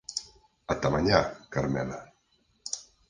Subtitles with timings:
[0.73, 1.19] Ata mañá,
[1.53, 1.99] Carmela.